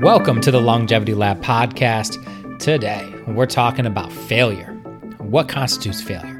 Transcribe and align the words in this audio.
Welcome 0.00 0.40
to 0.40 0.50
the 0.50 0.62
Longevity 0.62 1.12
Lab 1.12 1.42
podcast. 1.42 2.58
Today, 2.58 3.06
we're 3.26 3.44
talking 3.44 3.84
about 3.84 4.10
failure. 4.10 4.72
What 5.18 5.46
constitutes 5.46 6.00
failure? 6.00 6.38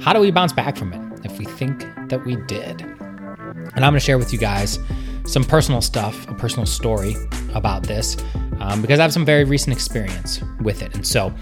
How 0.00 0.12
do 0.12 0.18
we 0.18 0.32
bounce 0.32 0.52
back 0.52 0.76
from 0.76 0.92
it 0.92 1.24
if 1.24 1.38
we 1.38 1.44
think 1.44 1.86
that 2.08 2.26
we 2.26 2.34
did? 2.48 2.80
And 2.80 3.84
I'm 3.84 3.92
going 3.92 3.94
to 3.94 4.00
share 4.00 4.18
with 4.18 4.32
you 4.32 4.40
guys 4.40 4.80
some 5.26 5.44
personal 5.44 5.80
stuff, 5.80 6.28
a 6.28 6.34
personal 6.34 6.66
story 6.66 7.14
about 7.54 7.84
this, 7.84 8.16
um, 8.58 8.82
because 8.82 8.98
I 8.98 9.02
have 9.02 9.12
some 9.12 9.24
very 9.24 9.44
recent 9.44 9.72
experience 9.76 10.42
with 10.60 10.82
it. 10.82 10.92
And 10.96 11.06
so, 11.06 11.32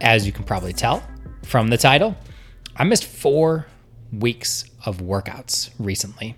as 0.00 0.26
you 0.26 0.32
can 0.32 0.44
probably 0.44 0.72
tell 0.72 1.02
from 1.42 1.68
the 1.68 1.76
title, 1.76 2.16
I 2.76 2.84
missed 2.84 3.04
four 3.04 3.66
weeks 4.12 4.64
of 4.84 4.98
workouts 4.98 5.70
recently. 5.78 6.36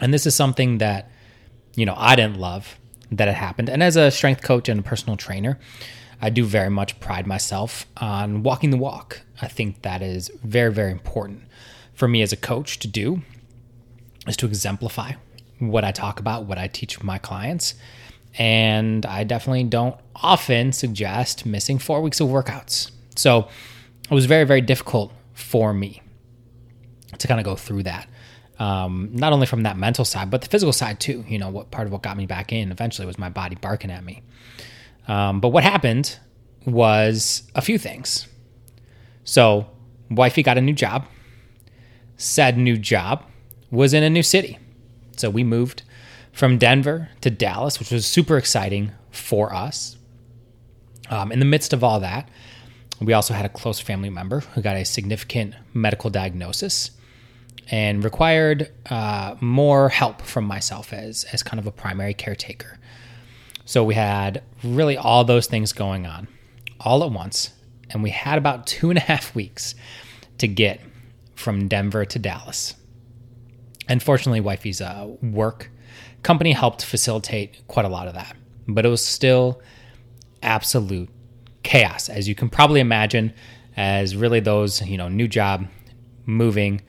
And 0.00 0.12
this 0.12 0.26
is 0.26 0.34
something 0.34 0.78
that, 0.78 1.10
you 1.76 1.86
know, 1.86 1.94
I 1.96 2.16
didn't 2.16 2.38
love 2.38 2.78
that 3.10 3.28
it 3.28 3.34
happened. 3.34 3.68
And 3.68 3.82
as 3.82 3.96
a 3.96 4.10
strength 4.10 4.42
coach 4.42 4.68
and 4.68 4.80
a 4.80 4.82
personal 4.82 5.16
trainer, 5.16 5.58
I 6.20 6.30
do 6.30 6.44
very 6.44 6.70
much 6.70 6.98
pride 7.00 7.26
myself 7.26 7.86
on 7.96 8.42
walking 8.42 8.70
the 8.70 8.76
walk. 8.76 9.22
I 9.40 9.48
think 9.48 9.82
that 9.82 10.02
is 10.02 10.30
very, 10.42 10.72
very 10.72 10.92
important 10.92 11.42
for 11.94 12.08
me 12.08 12.22
as 12.22 12.32
a 12.32 12.36
coach 12.36 12.78
to 12.80 12.88
do 12.88 13.22
is 14.26 14.36
to 14.38 14.46
exemplify 14.46 15.12
what 15.58 15.84
I 15.84 15.90
talk 15.90 16.20
about, 16.20 16.44
what 16.44 16.58
I 16.58 16.68
teach 16.68 17.02
my 17.02 17.18
clients. 17.18 17.74
And 18.38 19.04
I 19.04 19.24
definitely 19.24 19.64
don't 19.64 19.96
often 20.16 20.72
suggest 20.72 21.44
missing 21.44 21.78
four 21.78 22.00
weeks 22.00 22.20
of 22.20 22.28
workouts. 22.28 22.90
So 23.16 23.48
it 24.10 24.14
was 24.14 24.26
very, 24.26 24.44
very 24.44 24.60
difficult 24.60 25.12
for 25.34 25.72
me 25.74 26.02
to 27.18 27.28
kind 27.28 27.40
of 27.40 27.44
go 27.44 27.56
through 27.56 27.84
that. 27.84 28.08
Um, 28.58 29.10
not 29.12 29.32
only 29.32 29.46
from 29.46 29.64
that 29.64 29.76
mental 29.76 30.04
side, 30.04 30.30
but 30.30 30.40
the 30.40 30.48
physical 30.48 30.72
side 30.72 31.00
too. 31.00 31.24
You 31.28 31.38
know, 31.38 31.50
what 31.50 31.70
part 31.70 31.86
of 31.86 31.92
what 31.92 32.02
got 32.02 32.16
me 32.16 32.26
back 32.26 32.52
in 32.52 32.70
eventually 32.70 33.06
was 33.06 33.18
my 33.18 33.28
body 33.28 33.56
barking 33.56 33.90
at 33.90 34.04
me. 34.04 34.22
Um, 35.08 35.40
but 35.40 35.48
what 35.48 35.64
happened 35.64 36.18
was 36.64 37.42
a 37.54 37.60
few 37.60 37.76
things. 37.76 38.28
So, 39.24 39.66
wifey 40.10 40.42
got 40.42 40.58
a 40.58 40.60
new 40.60 40.74
job. 40.74 41.06
Said 42.16 42.56
new 42.56 42.76
job 42.76 43.24
was 43.70 43.94
in 43.94 44.02
a 44.02 44.10
new 44.10 44.22
city. 44.22 44.58
So 45.16 45.30
we 45.30 45.42
moved 45.42 45.82
from 46.32 46.58
Denver 46.58 47.10
to 47.20 47.30
Dallas, 47.30 47.78
which 47.78 47.90
was 47.90 48.06
super 48.06 48.36
exciting 48.36 48.92
for 49.10 49.54
us. 49.54 49.96
Um, 51.10 51.30
in 51.30 51.38
the 51.38 51.44
midst 51.44 51.72
of 51.72 51.84
all 51.84 52.00
that, 52.00 52.28
we 53.00 53.12
also 53.12 53.34
had 53.34 53.44
a 53.44 53.48
close 53.48 53.80
family 53.80 54.10
member 54.10 54.40
who 54.40 54.62
got 54.62 54.76
a 54.76 54.84
significant 54.84 55.54
medical 55.74 56.08
diagnosis 56.08 56.92
and 57.70 58.02
required 58.02 58.70
uh, 58.90 59.34
more 59.40 59.88
help 59.88 60.22
from 60.22 60.44
myself 60.44 60.92
as, 60.92 61.24
as 61.32 61.42
kind 61.42 61.58
of 61.60 61.66
a 61.66 61.72
primary 61.72 62.14
caretaker. 62.14 62.78
So 63.64 63.84
we 63.84 63.94
had 63.94 64.42
really 64.62 64.96
all 64.96 65.24
those 65.24 65.46
things 65.46 65.72
going 65.72 66.06
on 66.06 66.28
all 66.80 67.04
at 67.04 67.10
once. 67.10 67.50
And 67.90 68.02
we 68.02 68.10
had 68.10 68.38
about 68.38 68.66
two 68.66 68.90
and 68.90 68.98
a 68.98 69.02
half 69.02 69.34
weeks 69.34 69.74
to 70.38 70.48
get 70.48 70.80
from 71.34 71.68
Denver 71.68 72.04
to 72.04 72.18
Dallas. 72.18 72.74
Unfortunately, 73.88 74.40
Wifey's 74.40 74.80
uh, 74.80 75.08
work 75.22 75.70
company 76.22 76.52
helped 76.52 76.84
facilitate 76.84 77.66
quite 77.68 77.84
a 77.84 77.88
lot 77.88 78.08
of 78.08 78.14
that. 78.14 78.36
But 78.68 78.86
it 78.86 78.88
was 78.88 79.04
still 79.04 79.60
absolute 80.42 81.08
chaos, 81.62 82.08
as 82.08 82.28
you 82.28 82.34
can 82.34 82.48
probably 82.48 82.80
imagine, 82.80 83.32
as 83.76 84.16
really 84.16 84.40
those, 84.40 84.82
you 84.82 84.96
know, 84.96 85.08
new 85.08 85.28
job, 85.28 85.66
moving, 86.26 86.80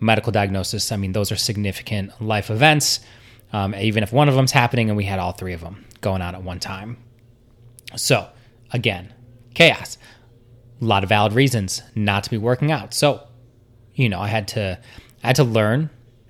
medical 0.00 0.32
diagnosis. 0.32 0.92
I 0.92 0.96
mean, 0.96 1.12
those 1.12 1.32
are 1.32 1.36
significant 1.36 2.20
life 2.20 2.50
events. 2.50 3.00
Um, 3.52 3.74
even 3.74 4.02
if 4.02 4.12
one 4.12 4.28
of 4.28 4.34
them's 4.34 4.52
happening, 4.52 4.90
and 4.90 4.96
we 4.96 5.04
had 5.04 5.18
all 5.18 5.32
three 5.32 5.52
of 5.52 5.60
them 5.60 5.84
going 6.00 6.22
on 6.22 6.34
at 6.34 6.42
one 6.42 6.58
time. 6.58 6.96
So, 7.94 8.28
again, 8.72 9.12
chaos. 9.54 9.96
A 10.82 10.84
lot 10.84 11.04
of 11.04 11.08
valid 11.08 11.32
reasons 11.32 11.82
not 11.94 12.24
to 12.24 12.30
be 12.30 12.36
working 12.36 12.72
out. 12.72 12.92
So, 12.92 13.22
you 13.94 14.08
know, 14.08 14.20
I 14.20 14.26
had 14.26 14.48
to, 14.48 14.80
I 15.22 15.26
had 15.28 15.36
to 15.36 15.44
learn, 15.44 15.88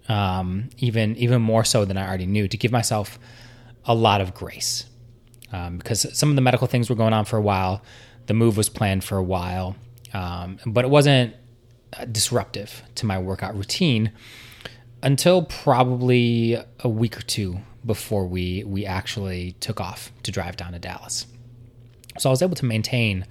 um, 0.08 0.70
even 0.78 1.16
even 1.16 1.42
more 1.42 1.64
so 1.64 1.84
than 1.84 1.96
I 1.96 2.06
already 2.06 2.26
knew, 2.26 2.48
to 2.48 2.56
give 2.56 2.72
myself 2.72 3.18
a 3.84 3.94
lot 3.94 4.20
of 4.20 4.34
grace, 4.34 4.86
um, 5.52 5.78
because 5.78 6.06
some 6.16 6.30
of 6.30 6.36
the 6.36 6.42
medical 6.42 6.66
things 6.66 6.88
were 6.88 6.96
going 6.96 7.12
on 7.12 7.24
for 7.24 7.36
a 7.36 7.42
while. 7.42 7.82
The 8.26 8.34
move 8.34 8.56
was 8.56 8.68
planned 8.68 9.04
for 9.04 9.18
a 9.18 9.22
while, 9.22 9.76
um, 10.14 10.58
but 10.64 10.84
it 10.84 10.88
wasn't 10.88 11.34
uh, 11.92 12.06
disruptive 12.06 12.82
to 12.94 13.06
my 13.06 13.18
workout 13.18 13.54
routine 13.54 14.12
until 15.02 15.42
probably 15.42 16.56
a 16.80 16.88
week 16.88 17.18
or 17.18 17.22
two 17.22 17.58
before 17.84 18.26
we 18.26 18.64
we 18.64 18.86
actually 18.86 19.52
took 19.60 19.80
off 19.80 20.10
to 20.22 20.32
drive 20.32 20.56
down 20.56 20.72
to 20.72 20.78
Dallas. 20.78 21.26
So 22.18 22.30
I 22.30 22.32
was 22.32 22.42
able 22.42 22.56
to 22.56 22.64
maintain 22.64 23.26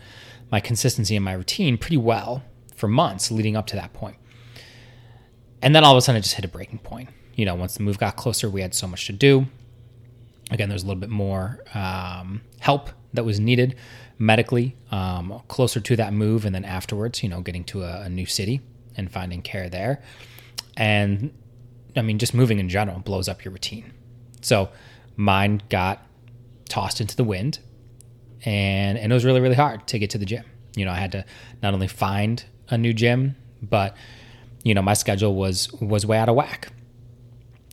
my 0.51 0.59
consistency 0.59 1.15
in 1.15 1.23
my 1.23 1.33
routine 1.33 1.77
pretty 1.77 1.97
well 1.97 2.43
for 2.75 2.87
months 2.87 3.31
leading 3.31 3.57
up 3.57 3.65
to 3.67 3.75
that 3.75 3.93
point. 3.93 4.17
And 5.63 5.73
then 5.73 5.85
all 5.85 5.93
of 5.93 5.97
a 5.97 6.01
sudden, 6.01 6.19
it 6.19 6.23
just 6.23 6.35
hit 6.35 6.43
a 6.43 6.49
breaking 6.49 6.79
point. 6.79 7.09
You 7.35 7.45
know, 7.45 7.55
once 7.55 7.75
the 7.75 7.83
move 7.83 7.97
got 7.97 8.17
closer, 8.17 8.49
we 8.49 8.61
had 8.61 8.75
so 8.75 8.85
much 8.85 9.07
to 9.07 9.13
do. 9.13 9.47
Again, 10.51 10.67
there's 10.67 10.83
a 10.83 10.85
little 10.85 10.99
bit 10.99 11.09
more 11.09 11.63
um, 11.73 12.41
help 12.59 12.89
that 13.13 13.23
was 13.23 13.39
needed 13.39 13.75
medically 14.19 14.75
um, 14.91 15.41
closer 15.47 15.79
to 15.79 15.95
that 15.95 16.11
move, 16.13 16.45
and 16.45 16.53
then 16.53 16.65
afterwards, 16.65 17.23
you 17.23 17.29
know, 17.29 17.39
getting 17.39 17.63
to 17.63 17.83
a, 17.83 18.01
a 18.01 18.09
new 18.09 18.25
city 18.25 18.59
and 18.97 19.09
finding 19.09 19.41
care 19.41 19.69
there. 19.69 20.03
And 20.75 21.33
I 21.95 22.01
mean, 22.01 22.19
just 22.19 22.33
moving 22.33 22.59
in 22.59 22.67
general 22.67 22.99
blows 22.99 23.29
up 23.29 23.45
your 23.45 23.53
routine. 23.53 23.93
So 24.41 24.69
mine 25.15 25.61
got 25.69 26.05
tossed 26.67 26.99
into 26.99 27.15
the 27.15 27.23
wind, 27.23 27.59
and 28.43 28.97
and 28.97 29.11
it 29.11 29.15
was 29.15 29.23
really 29.23 29.39
really 29.39 29.55
hard 29.55 29.87
to 29.87 29.97
get 29.97 30.09
to 30.09 30.17
the 30.17 30.25
gym. 30.25 30.43
You 30.75 30.83
know, 30.83 30.91
I 30.91 30.97
had 30.97 31.13
to 31.13 31.25
not 31.61 31.73
only 31.73 31.87
find 31.87 32.43
a 32.67 32.77
new 32.77 32.93
gym, 32.93 33.37
but 33.61 33.95
you 34.63 34.73
know, 34.73 34.81
my 34.81 34.93
schedule 34.93 35.35
was 35.35 35.71
was 35.73 36.05
way 36.05 36.17
out 36.17 36.29
of 36.29 36.35
whack. 36.35 36.71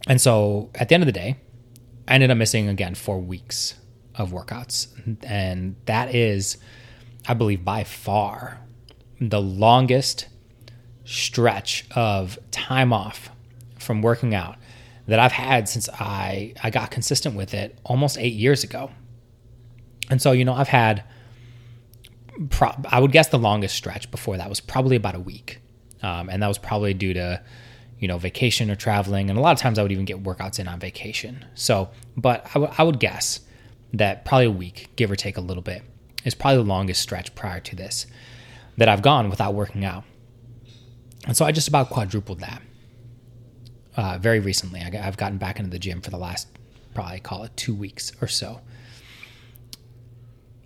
And 0.07 0.21
so 0.21 0.71
at 0.75 0.89
the 0.89 0.95
end 0.95 1.03
of 1.03 1.07
the 1.07 1.13
day, 1.13 1.37
I 2.09 2.15
ended 2.15 2.31
up 2.31 2.37
missing 2.37 2.69
again 2.69 2.95
four 2.95 3.21
weeks 3.21 3.75
of 4.17 4.33
workouts. 4.33 4.89
And 5.23 5.77
that 5.87 6.15
is, 6.15 6.59
I 7.29 7.35
believe, 7.35 7.65
by 7.65 7.85
far 7.85 8.61
the 9.21 9.41
longest 9.41 10.29
stretch 11.05 11.87
of 11.95 12.39
time 12.51 12.93
off 12.93 13.31
from 13.79 14.03
working 14.03 14.35
out 14.35 14.57
that 15.07 15.19
I've 15.19 15.33
had 15.33 15.69
since 15.69 15.89
I, 15.89 16.55
I 16.63 16.71
got 16.71 16.91
consistent 16.91 17.35
with 17.35 17.53
it 17.55 17.79
almost 17.85 18.19
eight 18.19 18.35
years 18.35 18.65
ago. 18.65 18.91
And 20.09 20.21
so, 20.21 20.33
you 20.33 20.45
know, 20.45 20.55
I've 20.55 20.69
had, 20.69 21.05
pro- 22.49 22.75
I 22.87 23.01
would 23.01 23.13
guess 23.13 23.29
the 23.29 23.39
longest 23.39 23.75
stretch 23.75 24.11
before 24.11 24.37
that 24.37 24.49
was 24.49 24.61
probably 24.61 24.97
about 24.97 25.15
a 25.15 25.21
week. 25.21 25.61
Um, 26.03 26.29
and 26.29 26.43
that 26.43 26.49
was 26.49 26.59
probably 26.59 26.95
due 26.95 27.15
to, 27.15 27.43
you 27.99 28.09
know, 28.09 28.19
vacation 28.19 28.71
or 28.71 28.75
traveling. 28.75 29.29
And 29.31 29.39
a 29.39 29.43
lot 29.43 29.53
of 29.53 29.59
times 29.59 29.79
I 29.79 29.83
would 29.83 29.93
even 29.93 30.05
get 30.05 30.23
workouts 30.23 30.59
in 30.59 30.69
on 30.69 30.81
vacation. 30.81 31.45
So, 31.55 31.91
but 32.17 32.47
I, 32.47 32.55
w- 32.55 32.73
I 32.77 32.83
would 32.83 32.99
guess 32.99 33.41
that 33.93 34.25
probably 34.25 34.47
a 34.47 34.51
week, 34.51 34.89
give 34.97 35.11
or 35.11 35.17
take 35.17 35.37
a 35.37 35.41
little 35.41 35.63
bit, 35.63 35.83
is 36.25 36.35
probably 36.35 36.59
the 36.59 36.69
longest 36.69 37.03
stretch 37.03 37.35
prior 37.35 37.61
to 37.61 37.77
this 37.77 38.07
that 38.77 38.89
I've 38.89 39.03
gone 39.03 39.29
without 39.29 39.55
working 39.55 39.85
out. 39.85 40.05
And 41.27 41.37
so 41.37 41.45
I 41.45 41.53
just 41.53 41.69
about 41.69 41.91
quadrupled 41.91 42.41
that 42.41 42.63
uh, 43.97 44.19
very 44.19 44.41
recently. 44.41 44.81
I, 44.81 45.07
I've 45.07 45.17
gotten 45.17 45.39
back 45.39 45.59
into 45.59 45.71
the 45.71 45.79
gym 45.79 46.01
for 46.01 46.11
the 46.11 46.17
last 46.17 46.49
probably 46.95 47.21
call 47.21 47.45
it 47.45 47.57
two 47.57 47.75
weeks 47.75 48.13
or 48.21 48.29
so. 48.29 48.61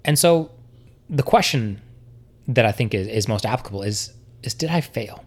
And 0.05 0.19
so 0.19 0.50
the 1.09 1.23
question 1.23 1.81
that 2.47 2.65
I 2.67 2.73
think 2.73 2.94
is, 2.94 3.08
is 3.08 3.29
most 3.29 3.47
applicable 3.47 3.82
is 3.82 4.12
is 4.43 4.55
did 4.55 4.70
I 4.70 4.81
fail? 4.81 5.25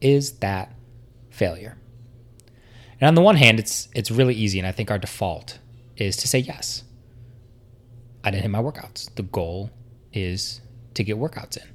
Is 0.00 0.32
that 0.38 0.72
failure? 1.30 1.76
And 3.00 3.08
on 3.08 3.14
the 3.14 3.22
one 3.22 3.36
hand, 3.36 3.58
it's 3.58 3.88
it's 3.94 4.10
really 4.10 4.34
easy, 4.34 4.58
and 4.58 4.66
I 4.66 4.72
think 4.72 4.90
our 4.90 4.98
default 4.98 5.58
is 5.96 6.16
to 6.18 6.28
say 6.28 6.38
yes. 6.38 6.84
I 8.22 8.30
didn't 8.30 8.42
hit 8.42 8.50
my 8.50 8.62
workouts. 8.62 9.14
The 9.14 9.22
goal 9.22 9.70
is 10.12 10.60
to 10.94 11.04
get 11.04 11.16
workouts 11.16 11.56
in. 11.56 11.68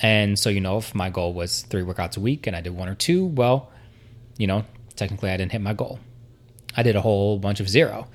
And 0.00 0.38
so, 0.38 0.50
you 0.50 0.60
know, 0.60 0.78
if 0.78 0.94
my 0.94 1.10
goal 1.10 1.32
was 1.32 1.62
three 1.62 1.82
workouts 1.82 2.16
a 2.16 2.20
week 2.20 2.46
and 2.46 2.54
I 2.54 2.60
did 2.60 2.76
one 2.76 2.88
or 2.88 2.94
two, 2.94 3.26
well, 3.26 3.72
you 4.36 4.46
know, 4.46 4.64
technically 4.96 5.30
I 5.30 5.36
didn't 5.36 5.52
hit 5.52 5.60
my 5.60 5.72
goal. 5.72 5.98
I 6.76 6.82
did 6.82 6.96
a 6.96 7.00
whole 7.00 7.38
bunch 7.38 7.60
of 7.60 7.68
zero. 7.68 8.08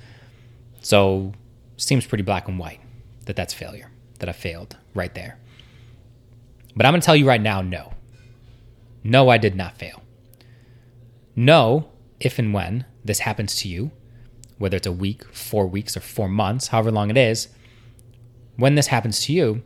So, 0.82 1.32
seems 1.76 2.06
pretty 2.06 2.22
black 2.22 2.48
and 2.48 2.58
white 2.58 2.80
that 3.26 3.36
that's 3.36 3.54
failure, 3.54 3.90
that 4.18 4.28
I 4.28 4.32
failed 4.32 4.76
right 4.94 5.14
there. 5.14 5.38
But 6.76 6.86
I'm 6.86 6.92
going 6.92 7.00
to 7.00 7.04
tell 7.04 7.16
you 7.16 7.26
right 7.26 7.40
now 7.40 7.60
no. 7.62 7.92
No, 9.02 9.28
I 9.28 9.38
did 9.38 9.54
not 9.54 9.78
fail. 9.78 10.02
No, 11.34 11.90
if 12.18 12.38
and 12.38 12.52
when 12.52 12.84
this 13.04 13.20
happens 13.20 13.56
to 13.56 13.68
you, 13.68 13.92
whether 14.58 14.76
it's 14.76 14.86
a 14.86 14.92
week, 14.92 15.24
four 15.32 15.66
weeks, 15.66 15.96
or 15.96 16.00
four 16.00 16.28
months, 16.28 16.68
however 16.68 16.90
long 16.90 17.10
it 17.10 17.16
is, 17.16 17.48
when 18.56 18.74
this 18.74 18.88
happens 18.88 19.24
to 19.24 19.32
you, 19.32 19.62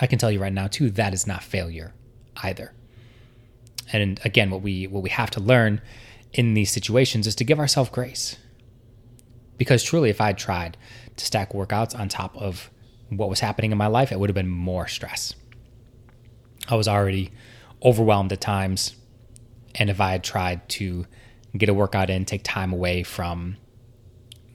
I 0.00 0.06
can 0.06 0.18
tell 0.18 0.30
you 0.30 0.40
right 0.40 0.52
now 0.52 0.66
too 0.66 0.90
that 0.90 1.14
is 1.14 1.26
not 1.26 1.42
failure 1.42 1.94
either. 2.42 2.72
And 3.92 4.20
again, 4.24 4.50
what 4.50 4.62
we 4.62 4.86
what 4.86 5.02
we 5.02 5.10
have 5.10 5.30
to 5.30 5.40
learn 5.40 5.80
in 6.32 6.54
these 6.54 6.70
situations 6.70 7.26
is 7.26 7.34
to 7.36 7.44
give 7.44 7.58
ourselves 7.58 7.90
grace. 7.90 8.36
Because 9.56 9.82
truly, 9.82 10.10
if 10.10 10.20
I 10.20 10.26
had 10.26 10.38
tried 10.38 10.76
to 11.16 11.24
stack 11.24 11.52
workouts 11.52 11.98
on 11.98 12.08
top 12.08 12.36
of 12.36 12.70
what 13.08 13.30
was 13.30 13.40
happening 13.40 13.72
in 13.72 13.78
my 13.78 13.86
life, 13.86 14.12
it 14.12 14.20
would 14.20 14.28
have 14.28 14.34
been 14.34 14.48
more 14.48 14.86
stress. 14.86 15.34
I 16.68 16.74
was 16.74 16.88
already 16.88 17.30
overwhelmed 17.82 18.32
at 18.32 18.40
times. 18.40 18.96
And 19.74 19.90
if 19.90 20.00
I 20.00 20.12
had 20.12 20.24
tried 20.24 20.68
to 20.70 21.06
get 21.56 21.68
a 21.68 21.74
workout 21.74 22.10
in, 22.10 22.24
take 22.24 22.42
time 22.42 22.72
away 22.72 23.02
from 23.02 23.56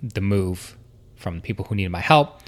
the 0.02 0.22
move, 0.22 0.78
from 1.16 1.42
people 1.42 1.66
who 1.66 1.76
needed 1.76 1.90
my 1.90 2.00
help, 2.00 2.40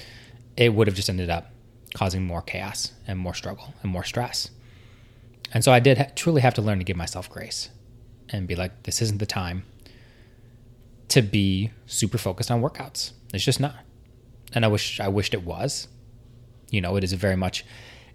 it 0.57 0.73
would 0.73 0.87
have 0.87 0.95
just 0.95 1.09
ended 1.09 1.29
up 1.29 1.51
causing 1.93 2.23
more 2.25 2.41
chaos 2.41 2.91
and 3.07 3.19
more 3.19 3.33
struggle 3.33 3.73
and 3.83 3.91
more 3.91 4.03
stress. 4.03 4.49
And 5.53 5.63
so 5.63 5.71
I 5.71 5.79
did 5.79 5.97
ha- 5.97 6.07
truly 6.15 6.41
have 6.41 6.55
to 6.55 6.61
learn 6.61 6.79
to 6.79 6.83
give 6.83 6.97
myself 6.97 7.29
grace 7.29 7.69
and 8.29 8.47
be 8.47 8.55
like, 8.55 8.83
this 8.83 9.01
isn't 9.01 9.19
the 9.19 9.25
time 9.25 9.63
to 11.09 11.21
be 11.21 11.71
super 11.85 12.17
focused 12.17 12.49
on 12.49 12.61
workouts. 12.61 13.11
It's 13.33 13.45
just 13.45 13.59
not. 13.59 13.75
And 14.53 14.65
I 14.65 14.67
wish 14.67 14.99
I 14.99 15.07
wished 15.07 15.33
it 15.33 15.43
was. 15.43 15.87
You 16.71 16.81
know, 16.81 16.95
it 16.95 17.03
is 17.03 17.13
very 17.13 17.35
much 17.35 17.63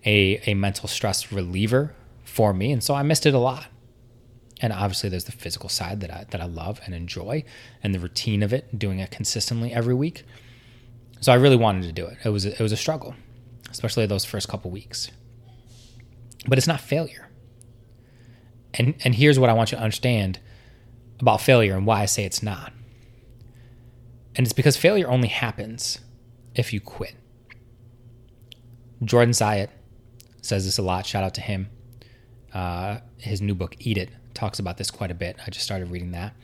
a, 0.05 0.41
a 0.47 0.55
mental 0.55 0.89
stress 0.89 1.31
reliever 1.31 1.95
for 2.29 2.53
me. 2.53 2.71
And 2.71 2.85
so 2.85 2.95
I 2.95 3.03
missed 3.03 3.27
it 3.27 3.35
a 3.35 3.39
lot. 3.39 3.67
And 4.61 4.73
obviously 4.73 5.09
there's 5.09 5.25
the 5.25 5.33
physical 5.33 5.69
side 5.69 6.01
that 6.01 6.11
I 6.11 6.27
that 6.31 6.41
I 6.41 6.47
love 6.47 6.81
and 6.85 6.95
enjoy 6.95 7.45
and 7.83 7.95
the 7.95 7.99
routine 7.99 8.43
of 8.43 8.53
it, 8.53 8.79
doing 8.79 8.99
it 8.99 9.11
consistently 9.11 9.73
every 9.73 9.95
week. 9.95 10.25
So 11.21 11.33
I 11.33 11.37
really 11.37 11.57
wanted 11.57 11.85
to 11.85 11.93
do 11.93 12.07
it. 12.07 12.19
It 12.25 12.31
was 12.31 12.45
it 12.45 12.61
was 12.61 12.73
a 12.73 12.77
struggle, 12.77 13.15
especially 13.71 14.07
those 14.07 14.25
first 14.25 14.49
couple 14.49 14.71
weeks. 14.71 15.11
But 16.47 16.59
it's 16.59 16.67
not 16.67 16.81
failure. 16.81 17.29
And 18.75 18.95
and 19.05 19.15
here's 19.15 19.39
what 19.39 19.49
I 19.49 19.53
want 19.53 19.73
you 19.73 19.79
to 19.79 19.85
understand 19.85 20.41
about 21.21 21.41
failure 21.41 21.77
and 21.77 21.87
why 21.87 22.03
I 22.03 22.07
say 22.07 22.25
it's 22.25 22.43
not. 22.43 22.73
And 24.37 24.47
it's 24.47 24.53
because 24.53 24.77
failure 24.77 25.09
only 25.09 25.29
happens 25.29 26.01
if 26.55 26.73
you 26.73 26.81
quit. 26.81 27.15
Jordan 29.03 29.33
Syatt 29.33 29.71
says 30.43 30.65
this 30.65 30.79
a 30.79 30.83
lot. 30.83 31.07
Shout 31.07 31.25
out 31.25 31.35
to 31.35 31.41
him. 31.41 31.71
Uh, 32.59 32.99
his 33.19 33.41
new 33.41 33.55
book, 33.55 33.77
Eat 33.79 33.97
It, 33.97 34.11
talks 34.35 34.59
about 34.59 34.79
this 34.79 34.91
quite 34.91 35.13
a 35.13 35.15
bit. 35.15 35.37
I 35.47 35.51
just 35.51 35.65
started 35.65 35.93
reading 35.93 36.11
that. 36.11 36.35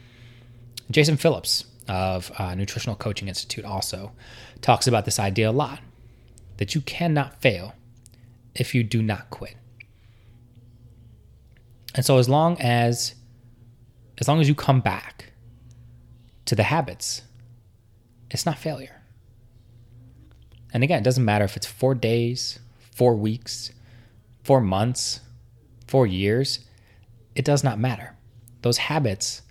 Jason 0.89 1.17
Phillips 1.17 1.65
of 1.89 2.31
uh, 2.39 2.55
Nutritional 2.55 2.95
Coaching 2.95 3.27
Institute 3.27 3.65
also 3.65 4.13
talks 4.61 4.87
about 4.87 5.07
this 5.07 5.19
idea 5.19 5.51
a 5.51 5.51
lot 5.51 5.81
that 6.59 6.73
you 6.73 6.83
cannot 6.83 7.41
fail 7.41 7.75
if 8.55 8.77
you 8.77 8.85
do 8.85 9.03
not 9.03 9.29
quit. 9.31 9.57
And 11.97 12.07
so 12.07 12.19
as 12.19 12.29
long 12.29 12.61
as 12.61 13.17
as 14.17 14.29
long 14.29 14.41
as 14.41 14.47
you 14.47 14.55
come 14.55 14.81
back 14.81 15.33
to 16.45 16.55
the 16.55 16.63
habits, 16.63 17.23
it's 18.31 18.47
not 18.47 18.57
failure. 18.57 19.03
And 20.73 20.85
again, 20.85 21.01
it 21.01 21.05
doesn't 21.05 21.25
matter 21.25 21.45
if 21.45 21.57
it's 21.57 21.67
4 21.67 21.97
days, 21.97 22.61
4 22.93 23.17
weeks, 23.17 23.73
4 24.45 24.61
months, 24.61 25.19
4 25.87 26.07
years, 26.07 26.61
it 27.35 27.45
does 27.45 27.65
not 27.65 27.79
matter. 27.79 28.17
Those 28.63 28.79
habits 28.79 29.43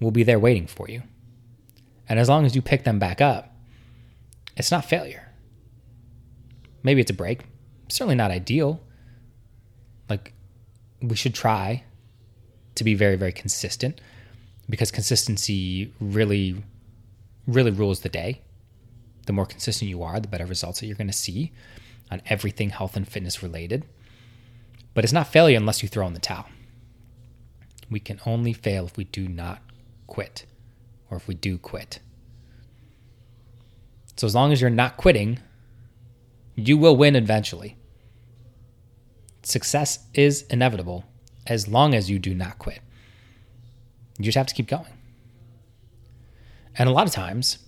will 0.00 0.10
be 0.10 0.22
there 0.22 0.38
waiting 0.38 0.66
for 0.66 0.88
you. 0.88 1.02
And 2.08 2.18
as 2.18 2.28
long 2.28 2.44
as 2.44 2.54
you 2.54 2.62
pick 2.62 2.84
them 2.84 2.98
back 2.98 3.20
up, 3.20 3.54
it's 4.56 4.70
not 4.70 4.84
failure. 4.84 5.30
Maybe 6.82 7.00
it's 7.00 7.10
a 7.10 7.14
break. 7.14 7.40
Certainly 7.88 8.16
not 8.16 8.30
ideal. 8.30 8.80
Like, 10.08 10.32
we 11.00 11.16
should 11.16 11.34
try 11.34 11.84
to 12.74 12.84
be 12.84 12.94
very, 12.94 13.16
very 13.16 13.32
consistent 13.32 14.00
because 14.68 14.90
consistency 14.90 15.92
really, 16.00 16.62
really 17.46 17.70
rules 17.70 18.00
the 18.00 18.08
day. 18.08 18.40
The 19.26 19.32
more 19.32 19.46
consistent 19.46 19.88
you 19.88 20.02
are, 20.02 20.20
the 20.20 20.28
better 20.28 20.46
results 20.46 20.80
that 20.80 20.86
you're 20.86 20.96
going 20.96 21.06
to 21.06 21.12
see 21.12 21.52
on 22.10 22.20
everything 22.26 22.70
health 22.70 22.96
and 22.96 23.08
fitness 23.08 23.42
related. 23.42 23.84
But 24.94 25.04
it's 25.04 25.12
not 25.12 25.26
failure 25.26 25.56
unless 25.56 25.82
you 25.82 25.88
throw 25.88 26.06
in 26.06 26.14
the 26.14 26.20
towel. 26.20 26.46
We 27.90 28.00
can 28.00 28.20
only 28.24 28.52
fail 28.52 28.86
if 28.86 28.96
we 28.96 29.04
do 29.04 29.28
not 29.28 29.60
quit 30.06 30.46
or 31.10 31.16
if 31.16 31.28
we 31.28 31.34
do 31.34 31.58
quit. 31.58 31.98
So 34.16 34.26
as 34.26 34.34
long 34.34 34.52
as 34.52 34.60
you're 34.60 34.70
not 34.70 34.96
quitting, 34.96 35.40
you 36.54 36.78
will 36.78 36.96
win 36.96 37.16
eventually. 37.16 37.76
Success 39.42 40.06
is 40.14 40.42
inevitable 40.42 41.04
as 41.46 41.68
long 41.68 41.94
as 41.94 42.08
you 42.08 42.18
do 42.18 42.34
not 42.34 42.58
quit. 42.58 42.80
You 44.18 44.24
just 44.24 44.38
have 44.38 44.46
to 44.46 44.54
keep 44.54 44.68
going. 44.68 44.92
And 46.76 46.88
a 46.88 46.92
lot 46.92 47.06
of 47.06 47.12
times, 47.12 47.58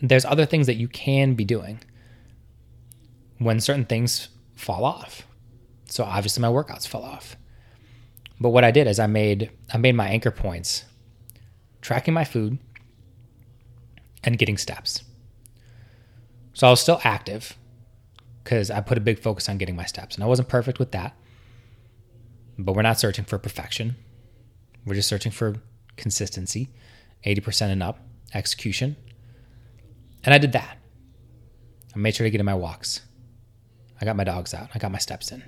there's 0.00 0.24
other 0.24 0.46
things 0.46 0.66
that 0.66 0.76
you 0.76 0.88
can 0.88 1.34
be 1.34 1.44
doing 1.44 1.80
when 3.38 3.60
certain 3.60 3.84
things 3.84 4.28
fall 4.54 4.84
off. 4.84 5.26
So 5.94 6.02
obviously 6.02 6.40
my 6.40 6.48
workouts 6.48 6.88
fell 6.88 7.04
off. 7.04 7.36
But 8.40 8.48
what 8.48 8.64
I 8.64 8.72
did 8.72 8.88
is 8.88 8.98
I 8.98 9.06
made 9.06 9.52
I 9.72 9.78
made 9.78 9.94
my 9.94 10.08
anchor 10.08 10.32
points 10.32 10.86
tracking 11.82 12.12
my 12.12 12.24
food 12.24 12.58
and 14.24 14.36
getting 14.36 14.58
steps. 14.58 15.04
So 16.52 16.66
I 16.66 16.70
was 16.70 16.80
still 16.80 17.00
active 17.04 17.56
because 18.42 18.72
I 18.72 18.80
put 18.80 18.98
a 18.98 19.00
big 19.00 19.20
focus 19.20 19.48
on 19.48 19.56
getting 19.56 19.76
my 19.76 19.84
steps. 19.84 20.16
And 20.16 20.24
I 20.24 20.26
wasn't 20.26 20.48
perfect 20.48 20.80
with 20.80 20.90
that. 20.90 21.14
But 22.58 22.74
we're 22.74 22.82
not 22.82 22.98
searching 22.98 23.24
for 23.24 23.38
perfection. 23.38 23.94
We're 24.84 24.96
just 24.96 25.08
searching 25.08 25.30
for 25.30 25.62
consistency, 25.96 26.70
80% 27.24 27.70
and 27.70 27.84
up, 27.84 28.00
execution. 28.34 28.96
And 30.24 30.34
I 30.34 30.38
did 30.38 30.50
that. 30.54 30.76
I 31.94 31.98
made 32.00 32.16
sure 32.16 32.26
to 32.26 32.32
get 32.32 32.40
in 32.40 32.46
my 32.46 32.54
walks. 32.54 33.02
I 34.00 34.04
got 34.04 34.16
my 34.16 34.24
dogs 34.24 34.52
out. 34.52 34.70
I 34.74 34.80
got 34.80 34.90
my 34.90 34.98
steps 34.98 35.30
in. 35.30 35.44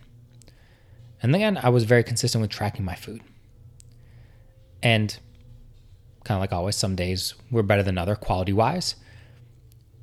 And 1.23 1.35
then 1.35 1.57
I 1.57 1.69
was 1.69 1.85
very 1.85 2.05
consistent 2.05 2.43
with 2.43 2.51
tracking 2.51 2.85
my 2.85 2.95
food. 2.95 3.23
And 4.83 5.19
kind 6.25 6.37
of 6.37 6.41
like 6.41 6.53
always, 6.53 6.77
some 6.77 6.97
days 6.97 7.35
were 7.51 7.63
better 7.63 7.83
than 7.83 7.99
other 7.99 8.17
quality 8.17 8.53
wise. 8.53 8.97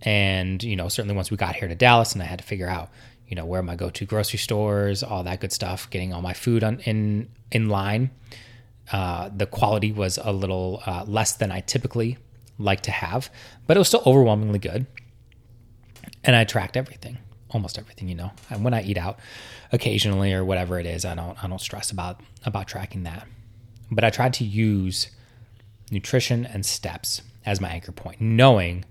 And, 0.01 0.61
you 0.63 0.75
know, 0.75 0.89
certainly 0.89 1.15
once 1.15 1.31
we 1.31 1.37
got 1.37 1.55
here 1.55 1.67
to 1.67 1.75
Dallas 1.75 2.13
and 2.13 2.21
I 2.21 2.25
had 2.25 2.39
to 2.39 2.45
figure 2.45 2.67
out, 2.67 2.89
you 3.27 3.35
know, 3.35 3.45
where 3.45 3.63
my 3.63 3.75
go-to 3.75 4.05
grocery 4.05 4.39
stores, 4.39 5.03
all 5.03 5.23
that 5.23 5.39
good 5.39 5.51
stuff, 5.51 5.89
getting 5.89 6.13
all 6.13 6.21
my 6.21 6.33
food 6.33 6.63
on, 6.63 6.79
in 6.81 7.29
in 7.51 7.69
line. 7.69 8.09
Uh, 8.91 9.29
the 9.35 9.45
quality 9.45 9.91
was 9.91 10.19
a 10.21 10.31
little 10.31 10.81
uh, 10.85 11.05
less 11.07 11.33
than 11.33 11.51
I 11.51 11.61
typically 11.61 12.17
like 12.57 12.81
to 12.81 12.91
have, 12.91 13.29
but 13.65 13.77
it 13.77 13.79
was 13.79 13.87
still 13.87 14.03
overwhelmingly 14.05 14.59
good. 14.59 14.85
And 16.23 16.35
I 16.35 16.43
tracked 16.43 16.75
everything, 16.75 17.17
almost 17.53 17.77
everything, 17.77 18.09
you 18.09 18.15
know. 18.15 18.31
And 18.49 18.63
when 18.63 18.73
I 18.73 18.83
eat 18.83 18.97
out 18.97 19.19
occasionally 19.71 20.33
or 20.33 20.43
whatever 20.43 20.79
it 20.79 20.85
is, 20.85 21.05
I 21.05 21.15
don't 21.15 21.41
I 21.43 21.47
don't 21.47 21.61
stress 21.61 21.91
about 21.91 22.19
about 22.45 22.67
tracking 22.67 23.03
that. 23.03 23.27
But 23.91 24.03
I 24.03 24.09
tried 24.09 24.33
to 24.33 24.43
use 24.43 25.09
nutrition 25.91 26.45
and 26.45 26.65
steps 26.65 27.21
as 27.45 27.61
my 27.61 27.69
anchor 27.69 27.91
point, 27.91 28.19
knowing 28.21 28.85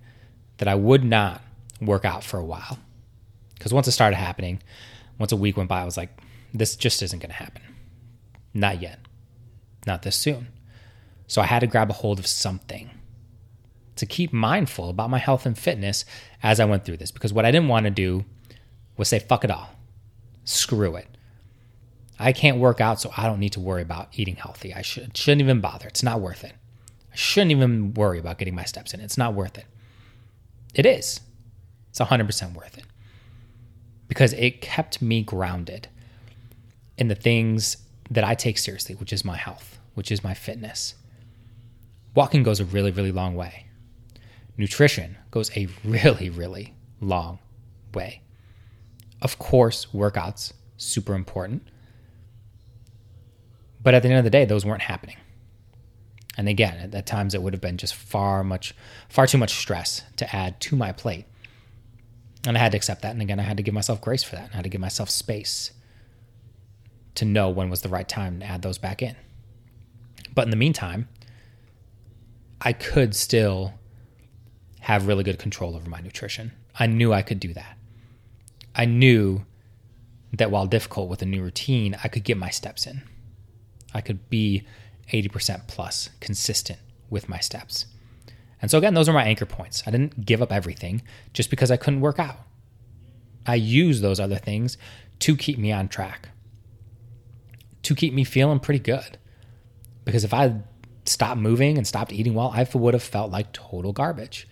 that 0.58 0.68
I 0.68 0.74
would 0.74 1.04
not 1.04 1.42
work 1.80 2.04
out 2.04 2.22
for 2.22 2.38
a 2.38 2.44
while. 2.44 2.78
Because 3.54 3.72
once 3.72 3.88
it 3.88 3.92
started 3.92 4.16
happening, 4.16 4.62
once 5.18 5.32
a 5.32 5.36
week 5.36 5.56
went 5.56 5.68
by, 5.68 5.80
I 5.80 5.84
was 5.84 5.96
like, 5.96 6.10
this 6.52 6.76
just 6.76 7.02
isn't 7.02 7.18
going 7.18 7.30
to 7.30 7.36
happen. 7.36 7.62
Not 8.54 8.80
yet. 8.80 8.98
Not 9.86 10.02
this 10.02 10.16
soon. 10.16 10.48
So 11.26 11.40
I 11.40 11.46
had 11.46 11.60
to 11.60 11.66
grab 11.66 11.90
a 11.90 11.94
hold 11.94 12.18
of 12.18 12.26
something 12.26 12.90
to 13.96 14.06
keep 14.06 14.32
mindful 14.32 14.88
about 14.88 15.10
my 15.10 15.18
health 15.18 15.46
and 15.46 15.58
fitness 15.58 16.04
as 16.42 16.60
I 16.60 16.64
went 16.64 16.84
through 16.84 16.98
this. 16.98 17.10
Because 17.10 17.32
what 17.32 17.44
I 17.44 17.50
didn't 17.50 17.68
want 17.68 17.84
to 17.84 17.90
do 17.90 18.24
was 18.96 19.08
say, 19.08 19.18
fuck 19.18 19.44
it 19.44 19.50
all. 19.50 19.70
Screw 20.44 20.96
it. 20.96 21.06
I 22.18 22.32
can't 22.32 22.58
work 22.58 22.80
out, 22.80 23.00
so 23.00 23.10
I 23.16 23.26
don't 23.26 23.40
need 23.40 23.52
to 23.52 23.60
worry 23.60 23.82
about 23.82 24.08
eating 24.12 24.36
healthy. 24.36 24.72
I 24.72 24.82
should, 24.82 25.16
shouldn't 25.16 25.40
even 25.40 25.60
bother. 25.60 25.88
It's 25.88 26.02
not 26.02 26.20
worth 26.20 26.44
it. 26.44 26.52
I 27.12 27.16
shouldn't 27.16 27.50
even 27.50 27.94
worry 27.94 28.18
about 28.18 28.38
getting 28.38 28.54
my 28.54 28.64
steps 28.64 28.94
in. 28.94 29.00
It's 29.00 29.18
not 29.18 29.34
worth 29.34 29.58
it. 29.58 29.66
It 30.74 30.86
is. 30.86 31.20
It's 31.90 32.00
100% 32.00 32.54
worth 32.54 32.78
it. 32.78 32.84
Because 34.08 34.32
it 34.34 34.60
kept 34.60 35.02
me 35.02 35.22
grounded 35.22 35.88
in 36.96 37.08
the 37.08 37.14
things 37.14 37.78
that 38.10 38.24
I 38.24 38.34
take 38.34 38.58
seriously, 38.58 38.94
which 38.94 39.12
is 39.12 39.24
my 39.24 39.36
health, 39.36 39.78
which 39.94 40.12
is 40.12 40.22
my 40.22 40.34
fitness. 40.34 40.94
Walking 42.14 42.42
goes 42.42 42.60
a 42.60 42.64
really, 42.64 42.90
really 42.90 43.12
long 43.12 43.34
way. 43.34 43.66
Nutrition 44.56 45.16
goes 45.30 45.50
a 45.56 45.66
really, 45.84 46.30
really 46.30 46.74
long 47.00 47.38
way. 47.94 48.22
Of 49.22 49.38
course, 49.38 49.86
workouts, 49.94 50.52
super 50.76 51.14
important. 51.14 51.62
But 53.80 53.94
at 53.94 54.02
the 54.02 54.08
end 54.08 54.18
of 54.18 54.24
the 54.24 54.30
day, 54.30 54.44
those 54.44 54.66
weren't 54.66 54.82
happening. 54.82 55.16
And 56.36 56.48
again, 56.48 56.90
at 56.92 57.06
times 57.06 57.34
it 57.34 57.42
would 57.42 57.52
have 57.52 57.60
been 57.60 57.78
just 57.78 57.94
far 57.94 58.42
much, 58.42 58.74
far 59.08 59.26
too 59.26 59.38
much 59.38 59.54
stress 59.54 60.02
to 60.16 60.34
add 60.34 60.60
to 60.62 60.76
my 60.76 60.92
plate. 60.92 61.26
And 62.46 62.56
I 62.56 62.60
had 62.60 62.72
to 62.72 62.76
accept 62.76 63.02
that. 63.02 63.12
And 63.12 63.22
again, 63.22 63.38
I 63.38 63.44
had 63.44 63.56
to 63.58 63.62
give 63.62 63.74
myself 63.74 64.00
grace 64.00 64.24
for 64.24 64.34
that. 64.34 64.50
I 64.52 64.56
had 64.56 64.64
to 64.64 64.70
give 64.70 64.80
myself 64.80 65.08
space 65.08 65.70
to 67.14 67.24
know 67.24 67.48
when 67.48 67.70
was 67.70 67.82
the 67.82 67.88
right 67.88 68.08
time 68.08 68.40
to 68.40 68.46
add 68.46 68.62
those 68.62 68.78
back 68.78 69.02
in. 69.02 69.14
But 70.34 70.46
in 70.46 70.50
the 70.50 70.56
meantime, 70.56 71.08
I 72.60 72.72
could 72.72 73.14
still 73.14 73.74
have 74.80 75.06
really 75.06 75.22
good 75.22 75.38
control 75.38 75.76
over 75.76 75.88
my 75.88 76.00
nutrition. 76.00 76.52
I 76.76 76.86
knew 76.86 77.12
I 77.12 77.22
could 77.22 77.38
do 77.38 77.52
that. 77.54 77.76
I 78.74 78.84
knew 78.84 79.44
that 80.32 80.50
while 80.50 80.66
difficult 80.66 81.08
with 81.08 81.22
a 81.22 81.26
new 81.26 81.42
routine, 81.42 81.96
I 82.02 82.08
could 82.08 82.24
get 82.24 82.36
my 82.36 82.50
steps 82.50 82.86
in. 82.86 83.02
I 83.92 84.00
could 84.00 84.30
be 84.30 84.64
80% 85.12 85.68
plus 85.68 86.10
consistent 86.20 86.78
with 87.10 87.28
my 87.28 87.38
steps. 87.38 87.86
And 88.60 88.70
so, 88.70 88.78
again, 88.78 88.94
those 88.94 89.08
are 89.08 89.12
my 89.12 89.24
anchor 89.24 89.44
points. 89.44 89.82
I 89.86 89.90
didn't 89.90 90.24
give 90.24 90.40
up 90.40 90.52
everything 90.52 91.02
just 91.32 91.50
because 91.50 91.70
I 91.70 91.76
couldn't 91.76 92.00
work 92.00 92.18
out. 92.18 92.38
I 93.44 93.56
used 93.56 94.02
those 94.02 94.20
other 94.20 94.36
things 94.36 94.78
to 95.18 95.36
keep 95.36 95.58
me 95.58 95.72
on 95.72 95.88
track, 95.88 96.28
to 97.82 97.94
keep 97.94 98.14
me 98.14 98.24
feeling 98.24 98.60
pretty 98.60 98.78
good. 98.78 99.18
Because 100.04 100.24
if 100.24 100.32
I 100.32 100.62
stopped 101.04 101.40
moving 101.40 101.76
and 101.76 101.86
stopped 101.86 102.12
eating 102.12 102.34
well, 102.34 102.52
I 102.54 102.66
would 102.72 102.94
have 102.94 103.02
felt 103.02 103.30
like 103.30 103.52
total 103.52 103.92
garbage. 103.92 104.46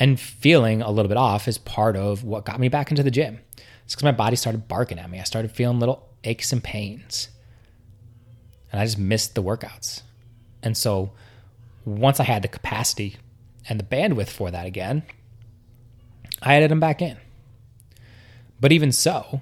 And 0.00 0.18
feeling 0.18 0.80
a 0.82 0.90
little 0.90 1.08
bit 1.08 1.16
off 1.16 1.48
is 1.48 1.58
part 1.58 1.96
of 1.96 2.24
what 2.24 2.44
got 2.44 2.60
me 2.60 2.68
back 2.68 2.90
into 2.90 3.02
the 3.02 3.10
gym. 3.10 3.40
It's 3.84 3.94
because 3.94 4.04
my 4.04 4.12
body 4.12 4.36
started 4.36 4.68
barking 4.68 4.98
at 4.98 5.10
me. 5.10 5.18
I 5.18 5.24
started 5.24 5.50
feeling 5.50 5.80
little 5.80 6.08
aches 6.24 6.52
and 6.52 6.62
pains. 6.62 7.28
And 8.70 8.80
I 8.80 8.84
just 8.84 8.98
missed 8.98 9.34
the 9.34 9.42
workouts. 9.42 10.02
And 10.62 10.76
so 10.76 11.12
once 11.84 12.20
I 12.20 12.24
had 12.24 12.42
the 12.42 12.48
capacity 12.48 13.16
and 13.68 13.80
the 13.80 13.84
bandwidth 13.84 14.28
for 14.28 14.50
that 14.50 14.66
again, 14.66 15.02
I 16.42 16.54
added 16.54 16.70
them 16.70 16.80
back 16.80 17.02
in. 17.02 17.16
But 18.60 18.72
even 18.72 18.92
so, 18.92 19.40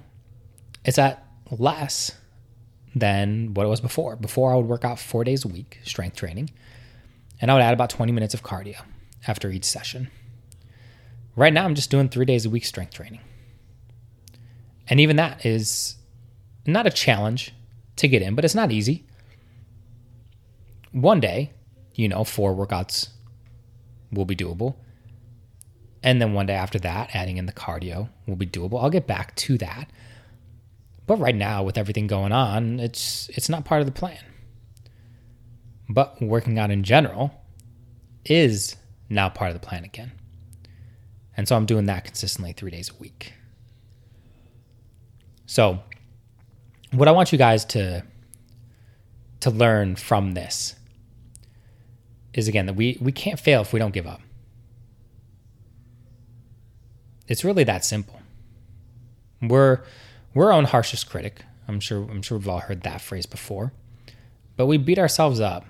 it's 0.85 0.97
at 0.97 1.23
less 1.51 2.11
than 2.95 3.53
what 3.53 3.65
it 3.65 3.69
was 3.69 3.81
before. 3.81 4.15
Before, 4.15 4.51
I 4.51 4.55
would 4.55 4.67
work 4.67 4.85
out 4.85 4.99
four 4.99 5.23
days 5.23 5.45
a 5.45 5.47
week, 5.47 5.79
strength 5.83 6.15
training, 6.15 6.49
and 7.41 7.51
I 7.51 7.53
would 7.53 7.63
add 7.63 7.73
about 7.73 7.89
20 7.89 8.11
minutes 8.11 8.33
of 8.33 8.43
cardio 8.43 8.81
after 9.27 9.49
each 9.49 9.65
session. 9.65 10.09
Right 11.37 11.53
now, 11.53 11.65
I'm 11.65 11.75
just 11.75 11.91
doing 11.91 12.09
three 12.09 12.25
days 12.25 12.47
a 12.47 12.49
week 12.49 12.65
strength 12.65 12.95
training. 12.95 13.21
And 14.89 14.99
even 14.99 15.17
that 15.17 15.45
is 15.45 15.95
not 16.65 16.87
a 16.87 16.89
challenge 16.89 17.53
to 17.97 18.07
get 18.07 18.23
in, 18.23 18.33
but 18.33 18.43
it's 18.43 18.55
not 18.55 18.71
easy. 18.71 19.05
One 20.91 21.19
day, 21.19 21.51
you 21.93 22.07
know, 22.07 22.23
four 22.23 22.55
workouts 22.55 23.09
will 24.11 24.25
be 24.25 24.35
doable. 24.35 24.77
And 26.01 26.19
then 26.19 26.33
one 26.33 26.47
day 26.47 26.55
after 26.55 26.79
that, 26.79 27.11
adding 27.13 27.37
in 27.37 27.45
the 27.45 27.53
cardio 27.53 28.09
will 28.25 28.35
be 28.35 28.47
doable. 28.47 28.81
I'll 28.81 28.89
get 28.89 29.05
back 29.05 29.35
to 29.35 29.59
that. 29.59 29.91
But 31.05 31.19
right 31.19 31.35
now, 31.35 31.61
with 31.61 31.77
everything 31.77 32.07
going 32.07 32.31
on, 32.31 32.79
it's 32.79 33.29
it's 33.29 33.47
not 33.47 33.63
part 33.63 33.81
of 33.81 33.85
the 33.85 33.93
plan. 33.93 34.19
But 35.87 36.19
working 36.19 36.57
out 36.57 36.71
in 36.71 36.83
general 36.83 37.31
is 38.25 38.75
now 39.07 39.29
part 39.29 39.51
of 39.51 39.61
the 39.61 39.65
plan 39.65 39.83
again. 39.83 40.11
And 41.37 41.47
so 41.47 41.55
I'm 41.55 41.67
doing 41.67 41.85
that 41.85 42.03
consistently 42.03 42.51
three 42.51 42.71
days 42.71 42.89
a 42.89 42.99
week. 42.99 43.33
So 45.45 45.79
what 46.91 47.07
I 47.07 47.11
want 47.11 47.31
you 47.31 47.37
guys 47.37 47.63
to 47.65 48.03
to 49.39 49.51
learn 49.51 49.95
from 49.95 50.33
this 50.33 50.75
is 52.33 52.47
again 52.47 52.65
that 52.65 52.73
we 52.73 52.97
we 52.99 53.11
can't 53.11 53.39
fail 53.39 53.61
if 53.61 53.71
we 53.71 53.79
don't 53.79 53.93
give 53.93 54.07
up. 54.07 54.21
It's 57.27 57.43
really 57.43 57.63
that 57.65 57.85
simple. 57.85 58.19
We're 59.41 59.83
we're 60.33 60.47
our 60.47 60.53
own 60.53 60.65
harshest 60.65 61.09
critic. 61.09 61.43
I'm 61.67 61.79
sure 61.79 62.03
I'm 62.09 62.21
sure 62.21 62.37
we've 62.37 62.49
all 62.49 62.59
heard 62.59 62.81
that 62.81 63.01
phrase 63.01 63.25
before. 63.25 63.73
But 64.55 64.65
we 64.65 64.77
beat 64.77 64.97
ourselves 64.97 65.39
up 65.39 65.65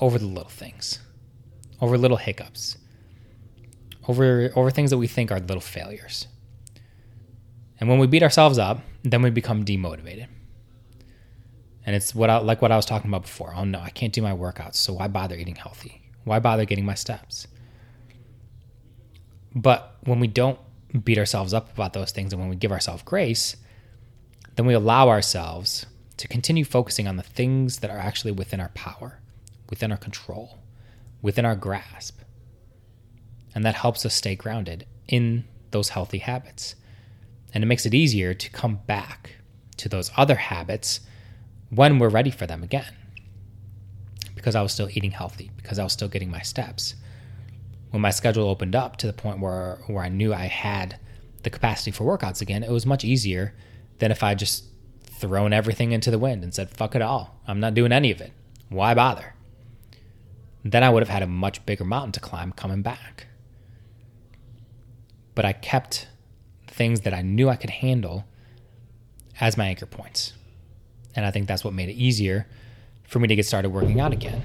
over 0.00 0.18
the 0.18 0.26
little 0.26 0.50
things, 0.50 0.98
over 1.80 1.96
little 1.96 2.16
hiccups, 2.16 2.76
over 4.08 4.50
over 4.54 4.70
things 4.70 4.90
that 4.90 4.98
we 4.98 5.06
think 5.06 5.30
are 5.30 5.40
little 5.40 5.60
failures. 5.60 6.26
And 7.78 7.88
when 7.88 7.98
we 7.98 8.06
beat 8.06 8.22
ourselves 8.22 8.58
up, 8.58 8.80
then 9.02 9.22
we 9.22 9.30
become 9.30 9.64
demotivated. 9.64 10.28
And 11.84 11.94
it's 11.94 12.14
what 12.14 12.30
I, 12.30 12.38
like 12.38 12.62
what 12.62 12.72
I 12.72 12.76
was 12.76 12.86
talking 12.86 13.10
about 13.10 13.22
before. 13.22 13.54
Oh 13.54 13.64
no, 13.64 13.80
I 13.80 13.90
can't 13.90 14.12
do 14.12 14.22
my 14.22 14.32
workouts, 14.32 14.76
so 14.76 14.94
why 14.94 15.08
bother 15.08 15.36
eating 15.36 15.54
healthy? 15.54 16.10
Why 16.24 16.40
bother 16.40 16.64
getting 16.64 16.84
my 16.84 16.94
steps? 16.94 17.46
But 19.54 19.96
when 20.04 20.18
we 20.18 20.26
don't 20.26 20.58
beat 21.04 21.18
ourselves 21.18 21.54
up 21.54 21.72
about 21.72 21.92
those 21.92 22.10
things 22.10 22.32
and 22.32 22.40
when 22.40 22.48
we 22.48 22.56
give 22.56 22.72
ourselves 22.72 23.02
grace, 23.02 23.56
then 24.56 24.66
we 24.66 24.74
allow 24.74 25.08
ourselves 25.08 25.86
to 26.16 26.26
continue 26.26 26.64
focusing 26.64 27.06
on 27.06 27.16
the 27.16 27.22
things 27.22 27.78
that 27.78 27.90
are 27.90 27.98
actually 27.98 28.32
within 28.32 28.60
our 28.60 28.70
power, 28.70 29.20
within 29.70 29.92
our 29.92 29.98
control, 29.98 30.58
within 31.22 31.44
our 31.44 31.56
grasp. 31.56 32.20
And 33.56 33.64
that 33.64 33.74
helps 33.74 34.04
us 34.04 34.14
stay 34.14 34.36
grounded 34.36 34.84
in 35.08 35.44
those 35.70 35.88
healthy 35.88 36.18
habits. 36.18 36.74
And 37.54 37.64
it 37.64 37.66
makes 37.66 37.86
it 37.86 37.94
easier 37.94 38.34
to 38.34 38.50
come 38.50 38.80
back 38.86 39.36
to 39.78 39.88
those 39.88 40.10
other 40.14 40.34
habits 40.34 41.00
when 41.70 41.98
we're 41.98 42.10
ready 42.10 42.30
for 42.30 42.46
them 42.46 42.62
again. 42.62 42.94
Because 44.34 44.54
I 44.54 44.60
was 44.60 44.72
still 44.72 44.90
eating 44.92 45.12
healthy, 45.12 45.50
because 45.56 45.78
I 45.78 45.84
was 45.84 45.94
still 45.94 46.06
getting 46.06 46.30
my 46.30 46.42
steps. 46.42 46.96
When 47.92 48.02
my 48.02 48.10
schedule 48.10 48.46
opened 48.46 48.76
up 48.76 48.98
to 48.98 49.06
the 49.06 49.14
point 49.14 49.40
where, 49.40 49.78
where 49.86 50.04
I 50.04 50.10
knew 50.10 50.34
I 50.34 50.48
had 50.48 51.00
the 51.42 51.48
capacity 51.48 51.92
for 51.92 52.04
workouts 52.04 52.42
again, 52.42 52.62
it 52.62 52.70
was 52.70 52.84
much 52.84 53.04
easier 53.04 53.54
than 54.00 54.10
if 54.10 54.22
I 54.22 54.34
just 54.34 54.64
thrown 55.02 55.54
everything 55.54 55.92
into 55.92 56.10
the 56.10 56.18
wind 56.18 56.44
and 56.44 56.52
said, 56.52 56.68
fuck 56.68 56.94
it 56.94 57.00
all. 57.00 57.40
I'm 57.46 57.60
not 57.60 57.72
doing 57.72 57.90
any 57.92 58.10
of 58.10 58.20
it. 58.20 58.34
Why 58.68 58.92
bother? 58.92 59.34
Then 60.62 60.84
I 60.84 60.90
would 60.90 61.02
have 61.02 61.08
had 61.08 61.22
a 61.22 61.26
much 61.26 61.64
bigger 61.64 61.84
mountain 61.84 62.12
to 62.12 62.20
climb 62.20 62.52
coming 62.52 62.82
back. 62.82 63.28
But 65.36 65.44
I 65.44 65.52
kept 65.52 66.08
things 66.66 67.02
that 67.02 67.14
I 67.14 67.22
knew 67.22 67.48
I 67.48 67.54
could 67.54 67.70
handle 67.70 68.24
as 69.40 69.56
my 69.56 69.66
anchor 69.66 69.86
points. 69.86 70.32
And 71.14 71.24
I 71.24 71.30
think 71.30 71.46
that's 71.46 71.62
what 71.62 71.72
made 71.72 71.88
it 71.88 71.94
easier 71.94 72.48
for 73.04 73.20
me 73.20 73.28
to 73.28 73.36
get 73.36 73.46
started 73.46 73.70
working 73.70 74.00
out 74.00 74.12
again. 74.12 74.42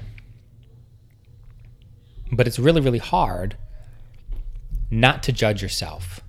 But 2.30 2.46
it's 2.46 2.58
really, 2.58 2.80
really 2.80 2.98
hard 2.98 3.56
not 4.90 5.22
to 5.24 5.32
judge 5.32 5.62
yourself 5.62 6.20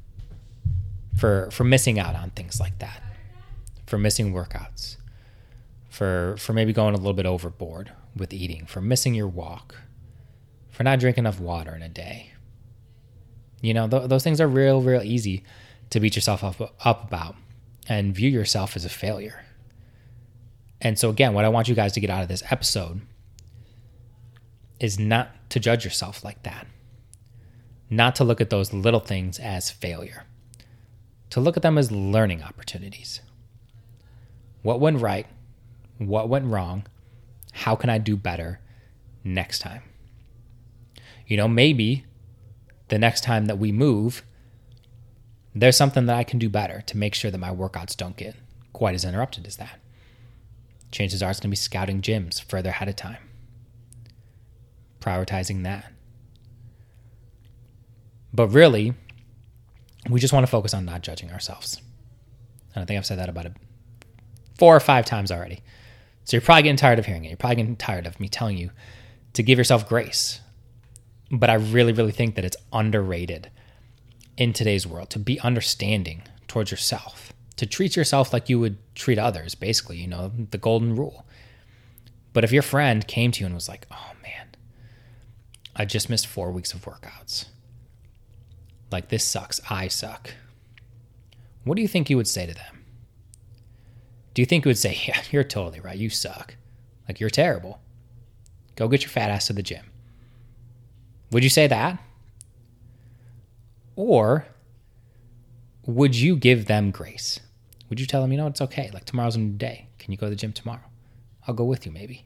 for 1.16 1.50
for 1.52 1.64
missing 1.64 2.00
out 2.00 2.16
on 2.16 2.32
things 2.32 2.60
like 2.60 2.80
that, 2.80 3.02
for 3.86 3.98
missing 3.98 4.34
workouts, 4.34 4.98
for 5.90 6.36
for 6.38 6.54
maybe 6.54 6.74
going 6.74 6.94
a 6.94 6.98
little 6.98 7.14
bit 7.14 7.26
overboard 7.26 7.92
with 8.16 8.34
eating, 8.34 8.66
for 8.66 8.82
missing 8.82 9.14
your 9.14 9.28
walk, 9.28 9.76
for 10.70 10.84
not 10.84 11.00
drinking 11.00 11.24
enough 11.24 11.40
water 11.40 11.76
in 11.76 11.82
a 11.82 11.90
day. 11.90 12.33
You 13.64 13.74
know, 13.74 13.88
th- 13.88 14.10
those 14.10 14.26
things 14.26 14.42
are 14.42 14.48
real, 14.48 14.82
real 14.82 15.02
easy 15.02 15.44
to 15.90 16.02
beat 16.02 16.16
yourself 16.18 16.44
up, 16.44 16.76
up 16.86 17.08
about 17.08 17.36
and 17.88 18.14
view 18.14 18.30
yourself 18.30 18.76
as 18.76 18.84
a 18.84 18.90
failure. 18.90 19.46
And 20.82 21.00
so, 21.00 21.10
again, 21.10 21.34
what 21.34 21.46
I 21.46 21.50
want 21.50 21.70
you 21.70 21.74
guys 21.74 21.94
to 21.94 22.02
get 22.02 22.10
out 22.10 22.22
of 22.22 22.28
this 22.28 22.44
episode 22.52 23.02
is 24.82 25.00
not 25.00 25.30
to 25.50 25.62
judge 25.62 25.86
yourself 25.86 26.26
like 26.26 26.44
that, 26.44 26.68
not 27.90 28.18
to 28.18 28.26
look 28.26 28.42
at 28.42 28.50
those 28.50 28.74
little 28.74 29.00
things 29.00 29.40
as 29.40 29.72
failure, 29.72 30.26
to 31.30 31.40
look 31.40 31.56
at 31.56 31.64
them 31.64 31.78
as 31.78 31.90
learning 31.90 32.44
opportunities. 32.44 33.22
What 34.62 34.82
went 34.82 35.00
right? 35.00 35.26
What 36.00 36.28
went 36.28 36.48
wrong? 36.48 36.86
How 37.54 37.78
can 37.78 37.90
I 37.90 37.98
do 37.98 38.18
better 38.18 38.60
next 39.24 39.60
time? 39.60 39.84
You 41.28 41.38
know, 41.38 41.48
maybe 41.48 42.04
the 42.90 43.00
next 43.00 43.24
time 43.24 43.46
that 43.46 43.58
we 43.58 43.72
move, 43.72 44.24
there's 45.56 45.78
something 45.78 46.06
that 46.08 46.16
I 46.16 46.24
can 46.24 46.40
do 46.40 46.50
better 46.50 46.82
to 46.88 46.98
make 46.98 47.16
sure 47.16 47.32
that 47.32 47.38
my 47.38 47.52
workouts 47.52 47.96
don't 47.96 48.18
get 48.18 48.36
quite 48.74 48.96
as 48.96 49.06
interrupted 49.06 49.46
as 49.46 49.58
that 49.58 49.80
chances 50.94 51.22
are 51.22 51.32
it's 51.32 51.40
going 51.40 51.50
to 51.50 51.52
be 51.52 51.56
scouting 51.58 52.02
gyms 52.02 52.42
further 52.42 52.70
ahead 52.70 52.88
of 52.88 52.96
time, 52.96 53.18
prioritizing 55.02 55.64
that. 55.64 55.92
But 58.32 58.48
really, 58.50 58.94
we 60.10 60.20
just 60.20 60.34
want 60.34 60.46
to 60.46 60.50
focus 60.50 60.74
on 60.74 60.86
not 60.86 61.02
judging 61.02 61.32
ourselves. 61.32 61.82
And 62.74 62.82
I 62.82 62.86
think 62.86 62.98
I've 62.98 63.06
said 63.06 63.20
that 63.20 63.30
about 63.30 63.48
four 64.58 64.76
or 64.76 64.80
five 64.80 65.06
times 65.06 65.32
already. 65.32 65.62
So 66.24 66.38
you're 66.38 66.42
probably 66.42 66.64
getting 66.64 66.78
tired 66.78 67.00
of 67.00 67.06
hearing 67.06 67.26
it. 67.26 67.30
You're 67.30 67.38
probably 67.38 67.58
getting 67.58 67.76
tired 67.76 68.08
of 68.08 68.20
me 68.20 68.30
telling 68.30 68.58
you 68.58 68.72
to 69.34 69.44
give 69.44 69.58
yourself 69.58 69.90
grace. 69.90 70.40
But 71.34 71.50
I 71.50 71.56
really, 71.56 71.92
really 71.92 72.14
think 72.14 72.36
that 72.36 72.46
it's 72.46 72.56
underrated 72.72 73.52
in 74.38 74.54
today's 74.54 74.88
world 74.88 75.10
to 75.10 75.20
be 75.20 75.38
understanding 75.42 76.24
towards 76.48 76.72
yourself 76.72 77.34
to 77.58 77.66
treat 77.66 77.96
yourself 77.96 78.34
like 78.34 78.50
you 78.50 78.60
would 78.60 78.78
treat 78.96 79.20
others, 79.20 79.56
basically, 79.56 79.98
you 79.98 80.08
know, 80.08 80.32
the 80.52 80.58
golden 80.58 80.96
rule. 80.96 81.26
But 82.34 82.44
if 82.44 82.52
your 82.52 82.64
friend 82.64 83.08
came 83.08 83.32
to 83.32 83.40
you 83.40 83.46
and 83.46 83.56
was 83.56 83.70
like, 83.70 83.86
oh 83.92 84.12
man, 84.24 84.48
I 85.76 85.86
just 85.86 86.10
missed 86.10 86.28
four 86.28 86.52
weeks 86.52 86.74
of 86.74 86.86
workouts, 86.86 87.46
like, 88.92 89.10
this 89.10 89.24
sucks, 89.24 89.60
I 89.70 89.88
suck, 89.88 90.34
what 91.64 91.76
do 91.76 91.82
you 91.82 91.88
think 91.88 92.10
you 92.10 92.18
would 92.18 92.28
say 92.28 92.46
to 92.46 92.54
them? 92.54 92.84
Do 94.34 94.42
you 94.42 94.46
think 94.46 94.66
you 94.66 94.70
would 94.70 94.78
say, 94.78 95.00
yeah, 95.08 95.22
you're 95.32 95.44
totally 95.44 95.80
right, 95.80 95.98
you 95.98 96.10
suck? 96.10 96.56
Like, 97.08 97.20
you're 97.20 97.30
terrible. 97.30 97.80
Go 98.76 98.88
get 98.88 99.04
your 99.04 99.10
fat 99.10 99.30
ass 99.30 99.48
to 99.48 99.54
the 99.54 99.64
gym. 99.64 99.86
Would 101.34 101.44
you 101.44 101.50
say 101.50 101.66
that? 101.66 102.00
Or 103.96 104.46
would 105.88 106.16
you 106.16 106.36
give 106.36 106.68
them 106.68 106.92
grace? 106.92 107.40
Would 107.90 108.00
you 108.00 108.06
tell 108.06 108.22
them, 108.22 108.32
you 108.32 108.38
know, 108.38 108.48
it's 108.48 108.62
okay. 108.62 108.92
Like 108.94 109.06
tomorrow's 109.06 109.36
a 109.36 109.40
new 109.40 109.58
day. 109.58 109.88
Can 109.98 110.12
you 110.12 110.18
go 110.18 110.28
to 110.28 110.30
the 110.30 110.36
gym 110.36 110.54
tomorrow? 110.54 110.84
I'll 111.48 111.56
go 111.56 111.64
with 111.64 111.88
you, 111.88 111.92
maybe. 111.92 112.26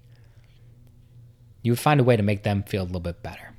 You 1.62 1.72
would 1.72 1.80
find 1.80 2.00
a 2.00 2.04
way 2.04 2.18
to 2.18 2.24
make 2.24 2.44
them 2.44 2.64
feel 2.64 2.84
a 2.84 2.86
little 2.86 3.00
bit 3.00 3.24
better. 3.24 3.54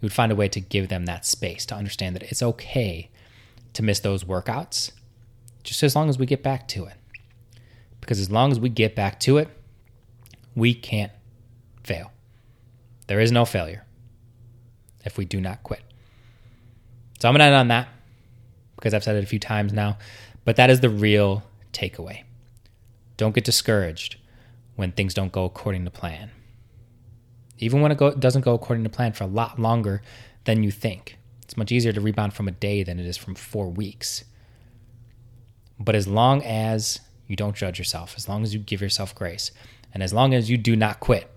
You 0.00 0.06
would 0.06 0.12
find 0.12 0.32
a 0.32 0.36
way 0.36 0.48
to 0.48 0.60
give 0.60 0.88
them 0.88 1.06
that 1.06 1.24
space 1.24 1.64
to 1.66 1.74
understand 1.74 2.16
that 2.16 2.24
it's 2.24 2.42
okay 2.42 3.10
to 3.74 3.82
miss 3.82 4.00
those 4.00 4.24
workouts, 4.24 4.90
just 5.62 5.82
as 5.82 5.94
long 5.94 6.08
as 6.08 6.18
we 6.18 6.26
get 6.26 6.42
back 6.42 6.66
to 6.68 6.84
it. 6.86 6.94
Because 8.00 8.18
as 8.18 8.30
long 8.30 8.50
as 8.50 8.58
we 8.58 8.68
get 8.70 8.96
back 8.96 9.20
to 9.20 9.38
it, 9.38 9.48
we 10.56 10.74
can't 10.74 11.12
fail. 11.84 12.12
There 13.06 13.20
is 13.20 13.30
no 13.30 13.44
failure 13.44 13.84
if 15.04 15.18
we 15.18 15.24
do 15.24 15.40
not 15.40 15.62
quit. 15.62 15.82
So 17.18 17.28
I'm 17.28 17.34
going 17.34 17.40
to 17.40 17.44
end 17.44 17.54
on 17.54 17.68
that 17.68 17.88
because 18.76 18.94
I've 18.94 19.04
said 19.04 19.16
it 19.16 19.24
a 19.24 19.26
few 19.26 19.38
times 19.38 19.72
now, 19.72 19.98
but 20.44 20.56
that 20.56 20.70
is 20.70 20.80
the 20.80 20.88
real 20.88 21.42
takeaway. 21.72 22.22
Don't 23.16 23.34
get 23.34 23.44
discouraged 23.44 24.16
when 24.76 24.92
things 24.92 25.12
don't 25.12 25.32
go 25.32 25.44
according 25.44 25.84
to 25.84 25.90
plan. 25.90 26.30
Even 27.58 27.82
when 27.82 27.92
it 27.92 27.98
go, 27.98 28.12
doesn't 28.12 28.40
go 28.40 28.54
according 28.54 28.84
to 28.84 28.90
plan 28.90 29.12
for 29.12 29.24
a 29.24 29.26
lot 29.26 29.58
longer 29.58 30.00
than 30.44 30.62
you 30.62 30.70
think. 30.70 31.18
It's 31.42 31.56
much 31.56 31.70
easier 31.70 31.92
to 31.92 32.00
rebound 32.00 32.32
from 32.32 32.48
a 32.48 32.52
day 32.52 32.82
than 32.82 32.98
it 32.98 33.04
is 33.04 33.18
from 33.18 33.34
four 33.34 33.68
weeks. 33.68 34.24
But 35.78 35.94
as 35.94 36.08
long 36.08 36.42
as 36.42 37.00
you 37.26 37.36
don't 37.36 37.54
judge 37.54 37.78
yourself, 37.78 38.14
as 38.16 38.28
long 38.28 38.42
as 38.42 38.54
you 38.54 38.60
give 38.60 38.80
yourself 38.80 39.14
grace, 39.14 39.50
and 39.92 40.02
as 40.02 40.14
long 40.14 40.32
as 40.32 40.48
you 40.48 40.56
do 40.56 40.74
not 40.76 41.00
quit, 41.00 41.30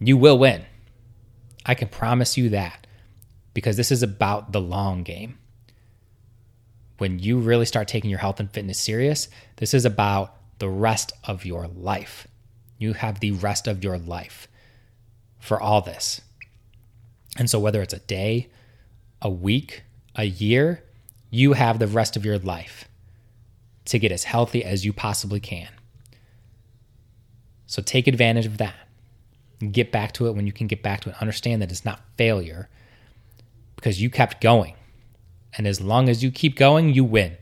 you 0.00 0.16
will 0.16 0.38
win. 0.38 0.64
I 1.66 1.74
can 1.74 1.88
promise 1.88 2.36
you 2.36 2.48
that 2.50 2.86
because 3.54 3.76
this 3.76 3.90
is 3.90 4.02
about 4.02 4.52
the 4.52 4.60
long 4.60 5.02
game. 5.02 5.38
When 6.98 7.18
you 7.18 7.38
really 7.38 7.66
start 7.66 7.88
taking 7.88 8.10
your 8.10 8.18
health 8.18 8.40
and 8.40 8.50
fitness 8.50 8.78
serious, 8.78 9.28
this 9.56 9.74
is 9.74 9.84
about 9.84 10.36
the 10.58 10.68
rest 10.68 11.12
of 11.24 11.44
your 11.44 11.66
life. 11.66 12.28
You 12.78 12.92
have 12.94 13.20
the 13.20 13.32
rest 13.32 13.66
of 13.66 13.82
your 13.82 13.98
life 13.98 14.48
for 15.38 15.60
all 15.60 15.80
this. 15.80 16.20
And 17.36 17.48
so, 17.48 17.58
whether 17.58 17.80
it's 17.80 17.94
a 17.94 18.00
day, 18.00 18.48
a 19.22 19.30
week, 19.30 19.82
a 20.14 20.24
year, 20.24 20.82
you 21.30 21.54
have 21.54 21.78
the 21.78 21.86
rest 21.86 22.16
of 22.16 22.24
your 22.24 22.38
life 22.38 22.86
to 23.86 23.98
get 23.98 24.12
as 24.12 24.24
healthy 24.24 24.64
as 24.64 24.84
you 24.84 24.92
possibly 24.92 25.40
can. 25.40 25.68
So, 27.66 27.80
take 27.80 28.06
advantage 28.06 28.46
of 28.46 28.58
that. 28.58 28.89
Get 29.72 29.92
back 29.92 30.12
to 30.12 30.26
it 30.26 30.32
when 30.32 30.46
you 30.46 30.52
can 30.52 30.66
get 30.66 30.82
back 30.82 31.02
to 31.02 31.10
it. 31.10 31.16
Understand 31.20 31.60
that 31.60 31.70
it's 31.70 31.84
not 31.84 32.00
failure 32.16 32.68
because 33.76 34.00
you 34.00 34.10
kept 34.10 34.40
going. 34.40 34.74
And 35.56 35.66
as 35.66 35.80
long 35.80 36.08
as 36.08 36.22
you 36.22 36.30
keep 36.30 36.56
going, 36.56 36.94
you 36.94 37.04
win. 37.04 37.36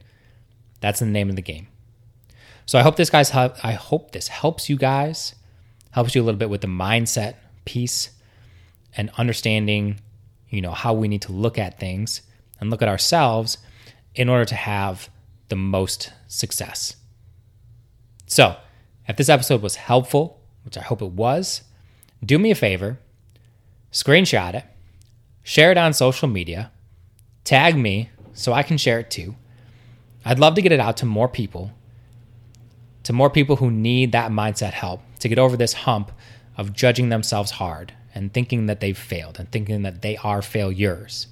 That's 0.80 1.00
the 1.00 1.06
name 1.06 1.30
of 1.30 1.37
the 1.37 1.42
game. 1.42 1.68
So 2.66 2.78
I 2.78 2.82
hope 2.82 2.96
this 2.96 3.10
guys 3.10 3.30
I 3.34 3.72
hope 3.72 4.12
this 4.12 4.28
helps 4.28 4.68
you 4.68 4.76
guys, 4.76 5.34
helps 5.92 6.14
you 6.14 6.22
a 6.22 6.25
little 6.25 6.38
bit 6.38 6.50
with 6.50 6.60
the 6.60 6.68
mindset 6.68 7.34
piece 7.64 8.10
and 8.96 9.10
understanding, 9.16 10.00
you 10.48 10.60
know, 10.60 10.72
how 10.72 10.92
we 10.92 11.08
need 11.08 11.22
to 11.22 11.32
look 11.32 11.58
at 11.58 11.78
things 11.78 12.22
and 12.60 12.70
look 12.70 12.82
at 12.82 12.88
ourselves 12.88 13.58
in 14.14 14.28
order 14.28 14.44
to 14.44 14.54
have 14.54 15.08
the 15.48 15.56
most 15.56 16.12
success. 16.26 16.96
So, 18.26 18.57
if 19.07 19.16
this 19.16 19.28
episode 19.28 19.62
was 19.62 19.76
helpful, 19.76 20.40
which 20.64 20.76
I 20.76 20.83
hope 20.83 21.00
it 21.00 21.12
was, 21.12 21.62
do 22.24 22.38
me 22.38 22.50
a 22.50 22.54
favor, 22.54 22.98
screenshot 23.92 24.54
it, 24.54 24.64
share 25.42 25.70
it 25.70 25.78
on 25.78 25.92
social 25.92 26.28
media, 26.28 26.70
tag 27.44 27.76
me 27.76 28.11
so 28.33 28.52
I 28.52 28.62
can 28.62 28.78
share 28.78 28.98
it 28.98 29.11
too. 29.11 29.35
I'd 30.24 30.38
love 30.38 30.54
to 30.57 30.62
get 30.62 30.72
it 30.72 30.81
out 30.81 30.96
to 30.98 31.07
more 31.07 31.28
people, 31.28 31.72
to 33.04 33.12
more 33.12 33.31
people 33.31 33.57
who 33.57 33.70
need 33.70 34.12
that 34.12 34.31
mindset 34.31 34.72
help 34.72 35.00
to 35.20 35.28
get 35.28 35.38
over 35.38 35.57
this 35.57 35.72
hump 35.72 36.12
of 36.57 36.72
judging 36.72 37.09
themselves 37.09 37.52
hard 37.52 37.92
and 38.14 38.33
thinking 38.35 38.66
that 38.66 38.81
they've 38.81 38.98
failed 38.98 39.38
and 39.38 39.50
thinking 39.50 39.83
that 39.83 40.02
they 40.02 40.16
are 40.18 40.42
failures. 40.42 41.28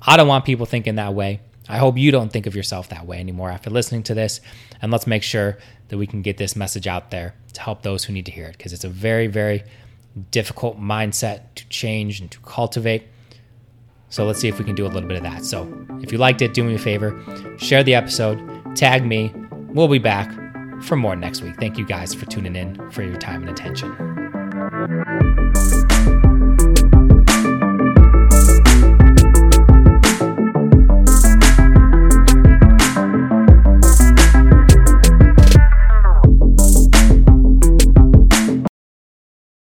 I 0.00 0.16
don't 0.16 0.28
want 0.28 0.44
people 0.44 0.66
thinking 0.66 0.94
that 0.96 1.14
way. 1.14 1.40
I 1.68 1.78
hope 1.78 1.98
you 1.98 2.12
don't 2.12 2.32
think 2.32 2.46
of 2.46 2.54
yourself 2.54 2.88
that 2.90 3.06
way 3.06 3.18
anymore 3.18 3.50
after 3.50 3.70
listening 3.70 4.04
to 4.04 4.14
this. 4.14 4.40
And 4.80 4.92
let's 4.92 5.06
make 5.06 5.24
sure 5.24 5.58
that 5.88 5.98
we 5.98 6.06
can 6.06 6.22
get 6.22 6.36
this 6.36 6.54
message 6.54 6.86
out 6.86 7.10
there 7.10 7.34
to 7.54 7.60
help 7.60 7.82
those 7.82 8.04
who 8.04 8.12
need 8.12 8.26
to 8.26 8.32
hear 8.32 8.46
it 8.46 8.56
because 8.56 8.72
it's 8.72 8.84
a 8.84 8.88
very, 8.88 9.26
very 9.26 9.64
difficult 10.30 10.80
mindset 10.80 11.42
to 11.56 11.68
change 11.68 12.20
and 12.20 12.30
to 12.30 12.38
cultivate. 12.40 13.08
So 14.08 14.24
let's 14.24 14.40
see 14.40 14.48
if 14.48 14.58
we 14.58 14.64
can 14.64 14.74
do 14.74 14.86
a 14.86 14.88
little 14.88 15.08
bit 15.08 15.16
of 15.16 15.22
that. 15.24 15.44
So 15.44 15.86
if 16.02 16.12
you 16.12 16.18
liked 16.18 16.42
it, 16.42 16.54
do 16.54 16.64
me 16.64 16.74
a 16.74 16.78
favor, 16.78 17.18
share 17.58 17.82
the 17.82 17.94
episode, 17.94 18.40
tag 18.76 19.04
me. 19.04 19.32
We'll 19.68 19.88
be 19.88 19.98
back 19.98 20.32
for 20.82 20.96
more 20.96 21.16
next 21.16 21.42
week. 21.42 21.56
Thank 21.58 21.76
you 21.76 21.84
guys 21.84 22.14
for 22.14 22.26
tuning 22.26 22.56
in 22.56 22.90
for 22.90 23.02
your 23.02 23.16
time 23.16 23.42
and 23.42 23.50
attention. 23.50 25.25